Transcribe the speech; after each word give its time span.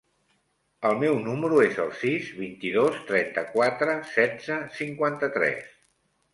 El 0.87 0.95
meu 1.03 1.19
número 1.25 1.59
es 1.65 1.77
el 1.83 1.91
sis, 1.99 2.31
vint-i-dos, 2.39 2.99
trenta-quatre, 3.11 4.01
setze, 4.17 4.61
cinquanta-tres. 4.83 5.73